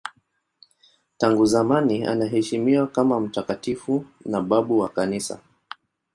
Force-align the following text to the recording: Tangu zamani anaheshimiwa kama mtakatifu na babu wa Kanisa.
Tangu 1.17 1.45
zamani 1.45 2.05
anaheshimiwa 2.07 2.87
kama 2.87 3.19
mtakatifu 3.19 4.05
na 4.25 4.41
babu 4.41 4.79
wa 4.79 4.89
Kanisa. 4.89 5.39